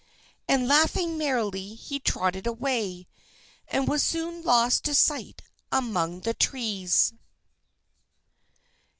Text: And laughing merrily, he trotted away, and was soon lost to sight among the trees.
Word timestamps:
And 0.47 0.67
laughing 0.67 1.15
merrily, 1.19 1.75
he 1.75 1.99
trotted 1.99 2.47
away, 2.47 3.05
and 3.67 3.87
was 3.87 4.01
soon 4.01 4.41
lost 4.41 4.83
to 4.85 4.95
sight 4.95 5.43
among 5.71 6.21
the 6.21 6.33
trees. 6.33 7.13